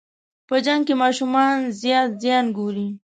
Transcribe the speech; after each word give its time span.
په 0.47 0.55
جنګ 0.65 0.81
کې 0.87 0.95
ماشومان 1.03 1.55
زیات 1.81 2.09
زیان 2.23 2.45
ګوري. 2.57 2.87